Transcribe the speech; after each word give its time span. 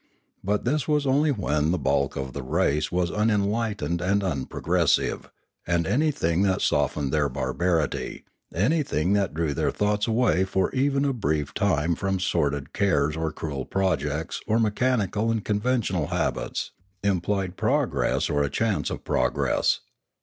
But 0.43 0.65
this 0.65 0.87
was 0.87 1.05
only 1.05 1.29
when 1.31 1.69
the 1.69 1.77
bulk 1.77 2.15
of 2.15 2.33
the 2.33 2.41
race 2.41 2.91
was 2.91 3.11
unenlightened 3.11 4.01
and 4.01 4.23
unprogressive, 4.23 5.29
and 5.67 5.85
anything 5.85 6.41
that 6.41 6.63
softened 6.63 7.11
their 7.13 7.29
barbarity, 7.29 8.23
anything 8.51 9.13
that 9.13 9.35
drew 9.35 9.53
their 9.53 9.69
thoughts 9.69 10.07
away 10.07 10.43
for 10.43 10.71
even 10.71 11.05
a 11.05 11.13
brief 11.13 11.53
time 11.53 11.93
from 11.93 12.19
sordid 12.19 12.73
cares 12.73 13.15
or 13.15 13.31
cruel 13.31 13.63
projects 13.63 14.39
or 14.47 14.59
mechanical 14.59 15.29
and 15.29 15.45
conventional 15.45 16.07
habits, 16.07 16.71
implied 17.03 17.55
progress 17.55 18.27
or 18.27 18.41
a 18.41 18.49
chance 18.49 18.89
of 18.89 19.03
progress. 19.03 19.81